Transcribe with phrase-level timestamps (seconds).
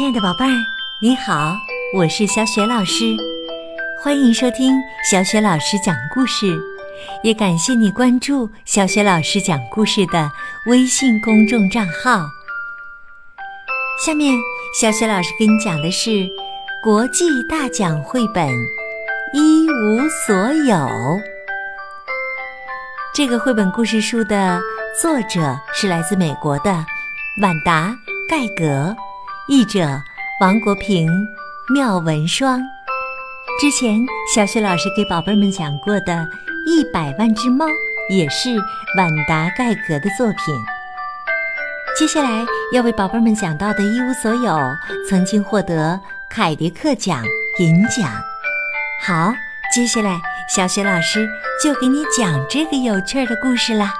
[0.00, 0.64] 亲爱的宝贝儿，
[0.98, 1.54] 你好，
[1.94, 3.14] 我是小雪老师，
[4.02, 4.72] 欢迎收听
[5.10, 6.58] 小雪老师讲故事，
[7.22, 10.32] 也感谢你关注小雪老师讲故事的
[10.68, 12.24] 微信公众账号。
[14.02, 14.34] 下面，
[14.80, 16.26] 小雪老师给你讲的是
[16.82, 18.48] 国际大奖绘本
[19.34, 20.76] 《一无所有》。
[23.12, 24.58] 这个绘本故事书的
[24.98, 26.72] 作者是来自美国的
[27.42, 27.94] 万达·
[28.30, 28.96] 盖格。
[29.50, 30.00] 译者
[30.40, 31.10] 王国平、
[31.74, 32.62] 妙文双。
[33.60, 33.98] 之前
[34.32, 36.12] 小雪老师给宝贝们讲过的
[36.68, 37.66] 《一百万只猫》
[38.08, 38.56] 也是
[38.96, 40.54] 晚达盖格的作品。
[41.98, 44.56] 接下来要为宝贝们讲到的一无所有，
[45.08, 45.98] 曾经获得
[46.28, 47.20] 凯迪克奖
[47.58, 48.08] 银奖。
[49.02, 49.34] 好，
[49.74, 50.20] 接下来
[50.54, 51.28] 小雪老师
[51.60, 53.92] 就给你讲这个有趣的故事啦。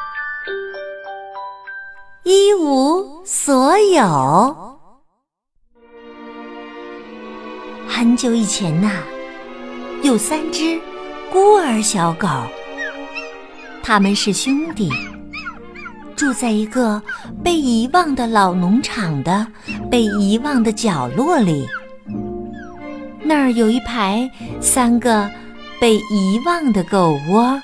[2.22, 4.69] 一无所有。
[8.00, 8.90] 很久以前呐，
[10.02, 10.80] 有三只
[11.30, 12.26] 孤儿小狗，
[13.82, 14.90] 他们是兄弟，
[16.16, 17.02] 住在一个
[17.44, 19.46] 被遗忘的老农场的
[19.90, 21.68] 被遗忘的角落里。
[23.22, 24.26] 那儿有一排
[24.62, 25.30] 三个
[25.78, 27.60] 被遗忘的狗窝，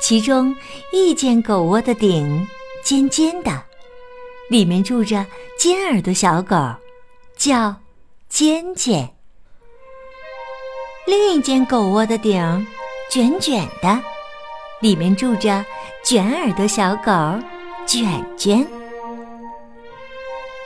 [0.00, 0.54] 其中
[0.92, 2.46] 一间狗窝的顶
[2.84, 3.60] 尖尖的，
[4.48, 5.26] 里面住着
[5.58, 6.56] 尖耳朵小狗。
[7.42, 7.74] 叫
[8.28, 9.16] 尖尖。
[11.08, 12.40] 另一间狗窝的顶
[13.10, 14.00] 卷卷的，
[14.78, 15.64] 里面住着
[16.04, 17.10] 卷耳朵小狗
[17.84, 18.64] 卷卷。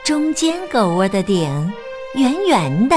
[0.05, 1.73] 中间狗窝的顶
[2.13, 2.95] 圆圆的，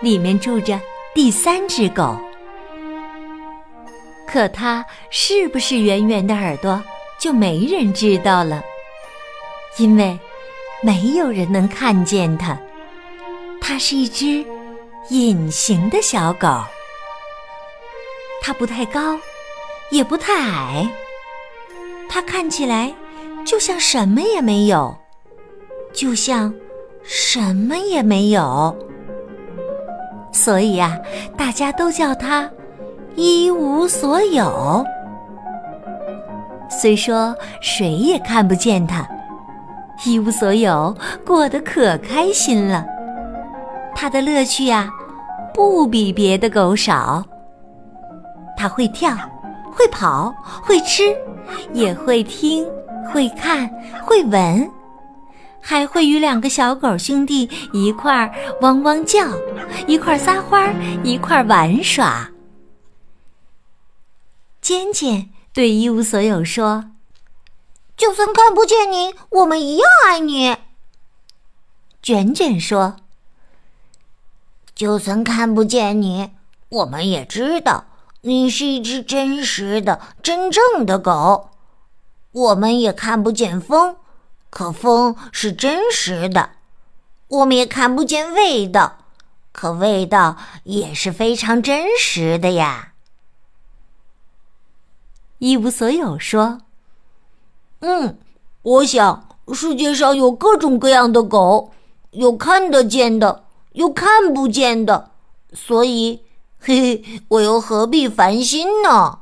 [0.00, 0.78] 里面住着
[1.14, 2.14] 第三只狗。
[4.28, 6.78] 可它是不是圆圆的耳朵，
[7.18, 8.62] 就没人知道了，
[9.78, 10.20] 因为。
[10.82, 12.58] 没有人能看见它，
[13.60, 14.44] 它是一只
[15.10, 16.48] 隐形的小狗。
[18.42, 19.18] 它不太高，
[19.90, 20.88] 也不太矮，
[22.08, 22.92] 它看起来
[23.44, 24.96] 就像什么也没有，
[25.92, 26.52] 就像
[27.02, 28.74] 什么也没有。
[30.32, 30.98] 所以呀，
[31.36, 32.50] 大家都叫它
[33.16, 34.82] 一无所有。
[36.70, 39.06] 虽说谁也看不见它。
[40.04, 40.96] 一无所有，
[41.26, 42.84] 过得可开心了。
[43.94, 44.90] 他的乐趣呀，
[45.52, 47.24] 不比别的狗少。
[48.56, 49.14] 他会跳，
[49.72, 51.14] 会跑，会吃，
[51.72, 52.66] 也会听，
[53.12, 53.70] 会看，
[54.02, 54.70] 会闻，
[55.60, 58.32] 还会与两个小狗兄弟一块儿
[58.62, 59.20] 汪汪叫，
[59.86, 62.30] 一块儿撒欢儿，一块儿玩耍。
[64.60, 66.84] 尖尖对一无所有说。
[68.00, 70.56] 就算看不见你，我们一样爱你。
[72.02, 72.96] 卷卷说
[74.74, 76.30] ：“就算看不见你，
[76.70, 77.84] 我们也知道
[78.22, 81.50] 你是一只真实的、真正的狗。
[82.32, 83.96] 我们也看不见风，
[84.48, 86.52] 可风是真实的。
[87.28, 89.04] 我们也看不见味道，
[89.52, 92.94] 可味道也是非常真实的呀。”
[95.36, 96.62] 一无所有说。
[97.80, 98.18] 嗯，
[98.62, 101.70] 我想世界上有各种各样的狗，
[102.12, 105.10] 有看得见的，有看不见的，
[105.52, 106.20] 所以，
[106.58, 109.18] 嘿嘿，我又何必烦心呢？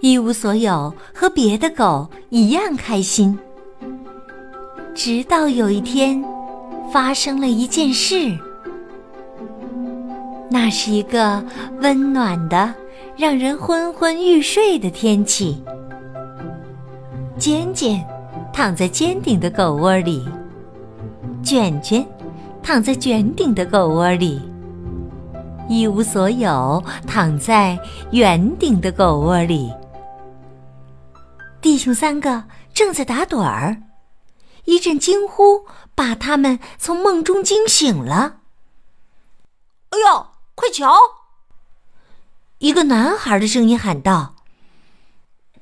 [0.00, 3.38] 一无所有和别的狗一样开心，
[4.94, 6.24] 直到有一天，
[6.92, 8.36] 发生了一件事。
[10.50, 11.44] 那是一个
[11.80, 12.74] 温暖的、
[13.16, 15.62] 让人昏昏欲睡的天气。
[17.40, 18.06] 尖尖
[18.52, 20.22] 躺在尖顶的狗窝里，
[21.42, 22.06] 卷卷
[22.62, 24.38] 躺在卷顶的狗窝里，
[25.66, 27.78] 一无所有躺在
[28.10, 29.72] 圆顶的狗窝里。
[31.62, 33.84] 弟兄三个正在打盹儿，
[34.66, 38.40] 一阵惊呼把他们从梦中惊醒了。
[39.88, 40.92] 哎呀，快瞧！
[42.58, 44.34] 一个男孩的声音喊道。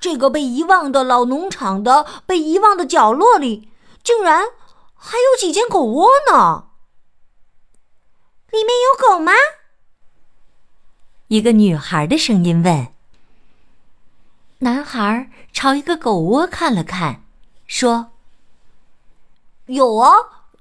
[0.01, 3.69] 这个被遗忘的老农场的被遗忘的角落里，
[4.05, 4.47] 竟然
[4.95, 6.69] 还有几间狗窝呢！
[8.51, 9.33] 里面有狗吗？
[11.27, 12.89] 一个女孩的声音问。
[14.61, 17.25] 男孩朝一个狗窝看了看，
[17.67, 18.13] 说
[19.67, 20.13] ：“有啊，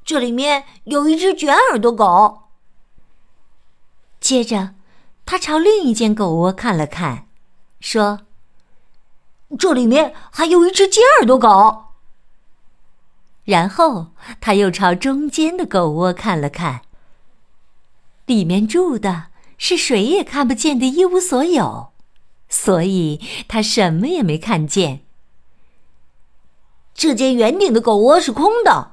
[0.03, 2.49] 这里面有一只卷耳朵狗。”
[4.19, 4.75] 接着，
[5.25, 7.27] 他朝另一间狗窝看了看，
[7.79, 8.26] 说。
[9.57, 11.85] 这里面还有一只尖耳朵狗。
[13.45, 14.07] 然后
[14.41, 16.81] 他又朝中间的狗窝看了看，
[18.25, 19.27] 里面住的
[19.57, 21.93] 是谁也看不见的一无所有，
[22.49, 25.05] 所以他什么也没看见。
[26.93, 28.91] 这间圆顶的狗窝是空的，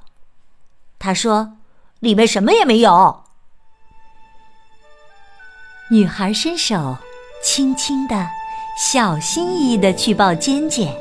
[1.01, 1.57] 他说
[1.99, 3.25] ：“里面什么也没有。”
[5.91, 6.99] 女孩伸手，
[7.43, 8.29] 轻轻的、
[8.77, 10.93] 小心翼翼的去抱尖尖。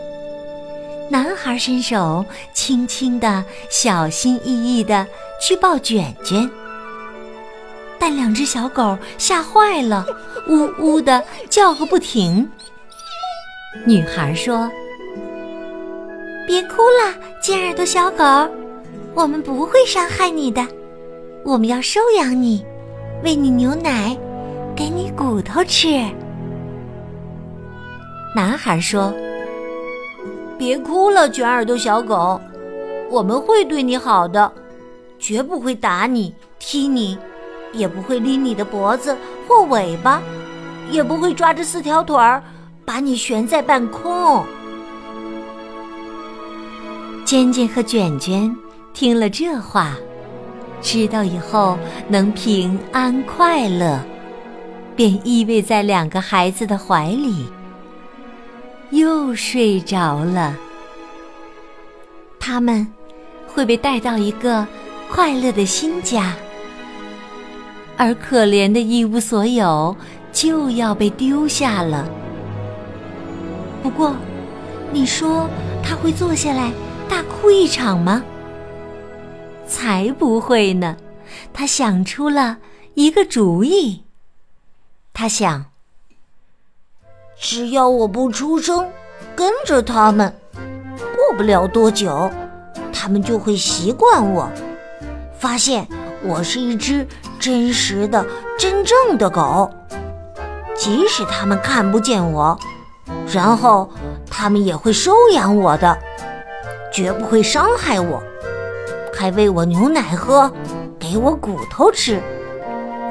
[1.09, 5.05] 男孩伸手，轻轻的、小心翼翼的
[5.41, 6.49] 去抱卷卷，
[7.99, 10.05] 但两只小狗吓坏了，
[10.47, 12.49] 呜呜的叫个不停。
[13.85, 14.69] 女孩说
[16.47, 18.23] ：“别哭了，尖耳朵小狗，
[19.13, 20.65] 我们不会伤害你的，
[21.43, 22.65] 我们要收养你，
[23.23, 24.17] 喂你牛奶，
[24.75, 26.03] 给你骨头吃。”
[28.35, 29.13] 男孩说。
[30.57, 32.39] 别哭了，卷耳朵小狗，
[33.09, 34.51] 我们会对你好的，
[35.19, 37.17] 绝不会打你、踢你，
[37.73, 40.21] 也不会拎你的脖子或尾巴，
[40.89, 42.41] 也不会抓着四条腿儿
[42.85, 44.45] 把你悬在半空。
[47.25, 48.55] 尖尖和卷卷
[48.93, 49.95] 听了这话，
[50.81, 51.77] 知道以后
[52.07, 53.99] 能平安快乐，
[54.95, 57.47] 便依偎在两个孩子的怀里。
[58.93, 60.55] 又睡着了。
[62.39, 62.85] 他们
[63.47, 64.67] 会被带到一个
[65.09, 66.35] 快乐的新家，
[67.97, 69.95] 而可怜的一无所有
[70.31, 72.07] 就要被丢下了。
[73.81, 74.15] 不过，
[74.91, 75.49] 你说
[75.83, 76.71] 他会坐下来
[77.09, 78.23] 大哭一场吗？
[79.67, 80.95] 才不会呢！
[81.51, 82.59] 他想出了
[82.93, 84.03] 一个主意。
[85.13, 85.72] 他想。
[87.43, 88.89] 只要我不出声，
[89.35, 90.33] 跟着他们，
[91.13, 92.31] 过不了多久，
[92.93, 94.49] 他们就会习惯我，
[95.37, 95.85] 发现
[96.23, 97.05] 我是一只
[97.41, 98.25] 真实的、
[98.57, 99.69] 真正的狗。
[100.73, 102.57] 即使他们看不见我，
[103.29, 103.89] 然后
[104.31, 105.97] 他们也会收养我的，
[106.93, 108.23] 绝不会伤害我，
[109.13, 110.49] 还喂我牛奶喝，
[110.97, 112.21] 给我骨头吃，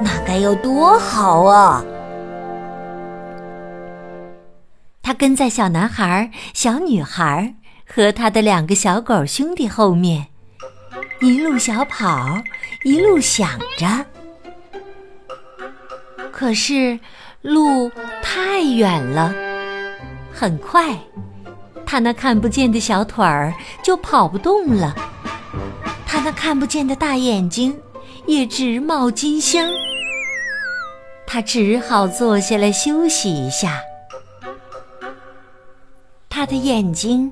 [0.01, 1.85] 那该有多好啊！
[5.13, 7.55] 跟在小男孩、小女孩
[7.87, 10.27] 和他的两个小狗兄弟后面，
[11.21, 12.43] 一路小跑，
[12.85, 14.07] 一路想着。
[16.31, 16.99] 可是
[17.43, 17.91] 路
[18.23, 19.35] 太远了，
[20.33, 20.97] 很快，
[21.85, 24.95] 他那看不见的小腿儿就跑不动了，
[26.07, 27.79] 他那看不见的大眼睛
[28.27, 29.69] 也直冒金星。
[31.27, 33.81] 他只好坐下来休息一下。
[36.35, 37.31] 他的眼睛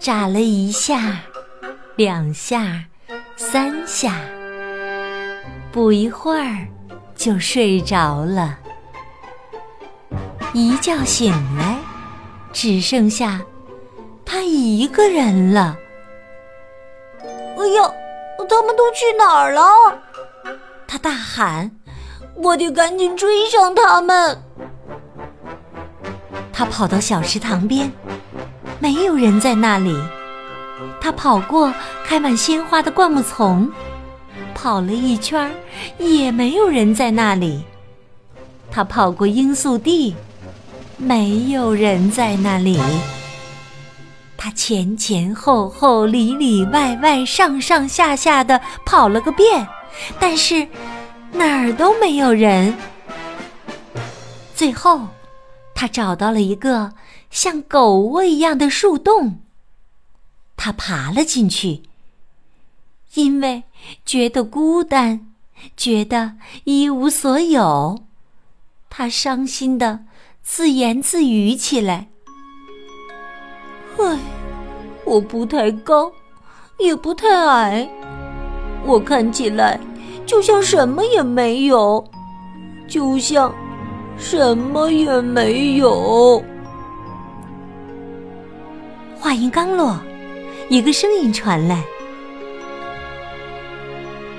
[0.00, 1.20] 眨了一下、
[1.94, 2.82] 两下、
[3.36, 4.20] 三下，
[5.70, 6.66] 不一会儿
[7.14, 8.58] 就睡着了。
[10.52, 11.78] 一觉醒来，
[12.52, 13.40] 只剩下
[14.24, 15.76] 他一个人了。
[17.22, 17.28] 哎
[17.78, 17.94] 呀，
[18.48, 19.62] 他们都去哪儿了？
[20.88, 21.70] 他大喊
[22.34, 24.42] ：“我得赶紧追上他们！”
[26.56, 27.92] 他跑到小池塘边。
[28.78, 29.94] 没有人在那里。
[31.00, 31.72] 他跑过
[32.04, 33.70] 开满鲜花的灌木丛，
[34.54, 35.50] 跑了一圈，
[35.98, 37.62] 也没有人在那里。
[38.70, 40.14] 他跑过罂粟地，
[40.96, 42.80] 没有人在那里。
[44.36, 49.66] 他前前后后、里里外外、上上下下的跑了个遍，
[50.18, 50.66] 但是
[51.32, 52.74] 哪儿都没有人。
[54.54, 55.00] 最后，
[55.76, 56.94] 他找到了一个。
[57.28, 59.40] 像狗窝一样的树洞，
[60.56, 61.82] 他爬了进去。
[63.14, 63.64] 因为
[64.06, 65.32] 觉得孤单，
[65.76, 68.04] 觉得一无所有，
[68.88, 70.04] 他伤心的
[70.42, 72.08] 自言自语起来
[73.98, 74.18] ：“唉，
[75.04, 76.12] 我不太高，
[76.78, 77.90] 也不太矮，
[78.84, 79.78] 我看起来
[80.24, 82.02] 就像什么也没有，
[82.88, 83.52] 就像
[84.18, 86.42] 什么也没有。”
[89.18, 89.98] 话音刚落，
[90.68, 91.82] 一个声音传来：“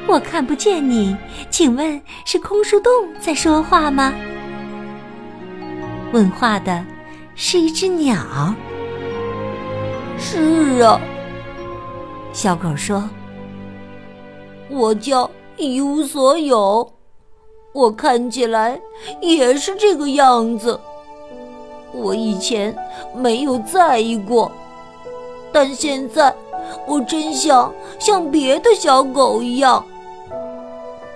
[0.08, 1.16] 我看不见你，
[1.50, 4.14] 请问是空树洞在说话吗？”
[6.14, 6.84] 问话的
[7.36, 8.16] 是一只鸟。
[10.18, 11.00] 是啊，
[12.32, 13.08] 小狗说
[14.70, 16.90] ：“我叫一无所有，
[17.78, 18.82] 我看起来
[19.22, 20.80] 也是这个样子。
[21.94, 22.76] 我以前
[23.14, 24.52] 没有在意过。”
[25.54, 26.36] 但现在，
[26.88, 29.86] 我真想像别的小狗一样。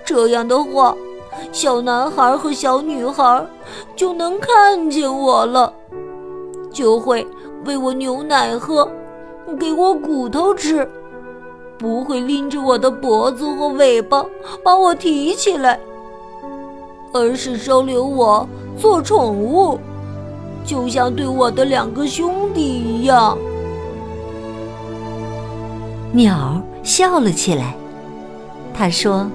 [0.04, 0.96] 这样的话，
[1.50, 3.44] 小男孩和小女孩
[3.96, 5.72] 就能看见我了，
[6.72, 7.26] 就会
[7.64, 8.88] 喂我牛奶喝，
[9.58, 10.88] 给我骨头吃，
[11.76, 14.24] 不会拎着我的脖子和尾巴
[14.64, 15.78] 把我提起来，
[17.12, 19.78] 而是收留我做宠物，
[20.64, 23.36] 就像对我的两个兄弟一样。
[26.12, 27.74] 鸟笑了起来，
[28.74, 29.26] 他说。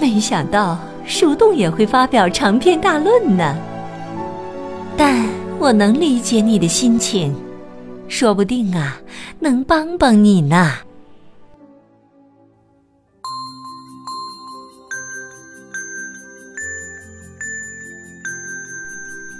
[0.00, 3.56] 没想到树洞也会发表长篇大论呢，
[4.96, 5.24] 但
[5.58, 7.34] 我能理解你的心情，
[8.08, 9.00] 说不定啊，
[9.38, 10.72] 能帮帮你呢。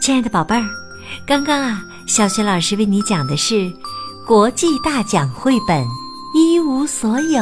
[0.04, 0.68] 亲爱的宝贝儿，
[1.24, 3.72] 刚刚啊，小雪老师为你讲的是
[4.26, 5.82] 国际大奖绘本
[6.34, 7.40] 《一无所有》。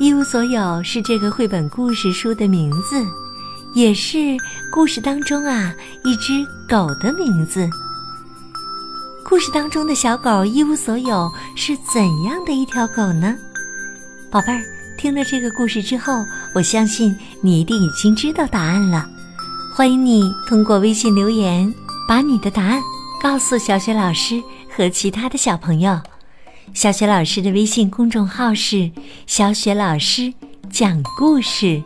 [0.00, 3.06] 一无所有是这个绘本故事书的名字，
[3.72, 4.36] 也是
[4.72, 5.72] 故事当中啊
[6.02, 7.70] 一只狗的名字。
[9.24, 13.36] 故事当中的小狗一无所有是怎样的一条狗呢？
[14.28, 14.60] 宝贝儿，
[14.98, 19.08] 听了这个故事之后，我相信你一定已经知道答案了。
[19.78, 21.72] 欢迎你通过微信留言，
[22.08, 22.82] 把你的答案
[23.22, 25.96] 告诉小雪老师和其他的小朋友。
[26.74, 28.90] 小雪老师的微信公众号是
[29.28, 30.34] “小雪老师
[30.68, 31.80] 讲故事”，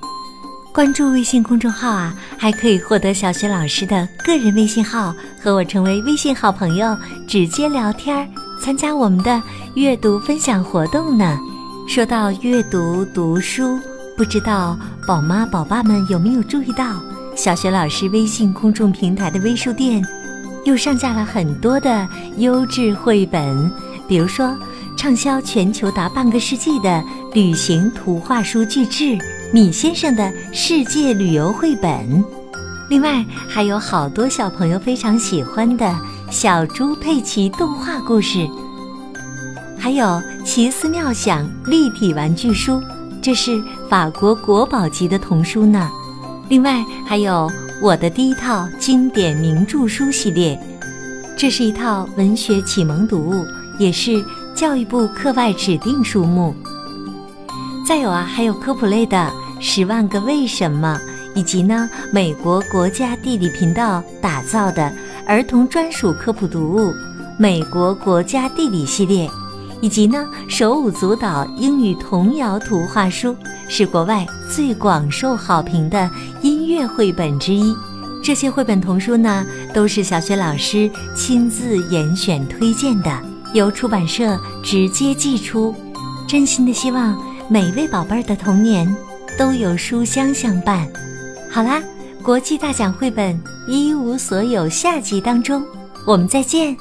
[0.72, 6.96] 关注微信公众号啊，还可以获得小雪老师的个人微信号，和我成为微信好朋友，
[7.28, 8.26] 直接聊天，
[8.58, 9.42] 参加我们的
[9.74, 11.38] 阅读分享活动呢。
[11.86, 13.78] 说到阅读读书，
[14.16, 16.98] 不知道宝妈宝爸们有没有注意到，
[17.34, 20.04] 小雪老师微信公众平台的微书店
[20.64, 23.70] 又上架了很多的优质绘本，
[24.08, 24.56] 比如说。
[24.94, 29.04] 畅销全球达半个世纪的旅行图画书巨制
[29.50, 31.90] 《米先生的世界旅游绘本》，
[32.88, 35.98] 另外还有好多小朋友非常喜欢的
[36.30, 38.46] 小猪佩奇动画故事，
[39.76, 42.80] 还有奇思妙想立体玩具书，
[43.20, 45.90] 这是法国国宝级的童书呢。
[46.48, 50.58] 另外还有我的第一套经典名著书系列，
[51.36, 53.44] 这是一套文学启蒙读物，
[53.78, 54.24] 也是。
[54.54, 56.54] 教育部课外指定书目，
[57.88, 59.16] 再有啊，还有科普类的
[59.60, 61.00] 《十万个为什么》，
[61.34, 64.92] 以及呢，美国国家地理频道打造的
[65.26, 66.80] 儿童专属科普读物
[67.38, 69.26] 《美国国家地理系列》，
[69.80, 73.34] 以及呢，手舞足蹈英语童谣图画书，
[73.68, 76.10] 是国外最广受好评的
[76.42, 77.74] 音乐绘本之一。
[78.22, 83.10] 这些绘本童书呢，都是小学老师亲自严选推荐的。
[83.52, 85.74] 由出版社直接寄出，
[86.26, 87.14] 真心的希望
[87.48, 88.96] 每位宝贝儿的童年
[89.36, 90.88] 都有书香相伴。
[91.50, 91.82] 好啦，
[92.22, 93.38] 国际大奖绘本
[93.68, 95.62] 一无所有下集当中，
[96.06, 96.74] 我们再见。